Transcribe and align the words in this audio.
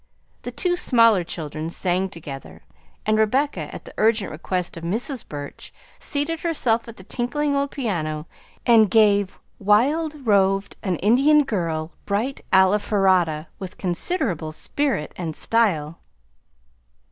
The 0.41 0.49
two 0.51 0.75
smaller 0.77 1.23
children 1.23 1.69
sang 1.69 2.09
together, 2.09 2.63
and 3.05 3.19
Rebecca, 3.19 3.69
at 3.71 3.85
the 3.85 3.93
urgent 3.99 4.31
request 4.31 4.75
of 4.75 4.83
Mrs. 4.83 5.23
Burch, 5.27 5.71
seated 5.99 6.39
herself 6.39 6.87
at 6.87 6.97
the 6.97 7.03
tinkling 7.03 7.55
old 7.55 7.69
piano 7.69 8.25
and 8.65 8.89
gave 8.89 9.37
"Wild 9.59 10.25
roved 10.25 10.75
an 10.81 10.95
Indian 10.95 11.43
girl, 11.43 11.91
bright 12.07 12.41
Alfarata" 12.51 13.45
with 13.59 13.77
considerable 13.77 14.51
spirit 14.51 15.11
and 15.17 15.35
style. 15.35 15.99